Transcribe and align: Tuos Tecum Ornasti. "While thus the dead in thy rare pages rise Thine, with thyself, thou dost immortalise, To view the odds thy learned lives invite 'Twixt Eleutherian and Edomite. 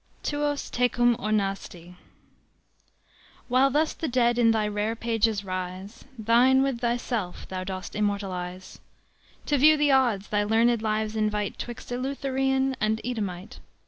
Tuos 0.23 0.71
Tecum 0.71 1.15
Ornasti. 1.19 1.93
"While 3.47 3.69
thus 3.69 3.93
the 3.93 4.07
dead 4.07 4.39
in 4.39 4.49
thy 4.49 4.67
rare 4.67 4.95
pages 4.95 5.43
rise 5.45 6.05
Thine, 6.17 6.63
with 6.63 6.79
thyself, 6.79 7.47
thou 7.47 7.63
dost 7.63 7.95
immortalise, 7.95 8.79
To 9.45 9.59
view 9.59 9.77
the 9.77 9.91
odds 9.91 10.29
thy 10.29 10.43
learned 10.43 10.81
lives 10.81 11.15
invite 11.15 11.59
'Twixt 11.59 11.91
Eleutherian 11.91 12.75
and 12.81 12.99
Edomite. 13.05 13.59